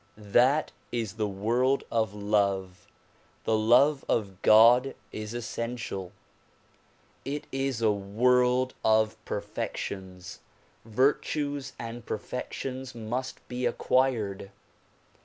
[0.17, 2.87] That is a world of love;
[3.43, 6.11] the love of God is essential.
[7.23, 10.39] It is a world of perfections;
[10.85, 14.49] virtues or perfections must be acquired.